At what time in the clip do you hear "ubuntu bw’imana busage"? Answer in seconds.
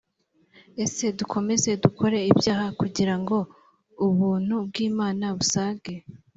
4.07-5.93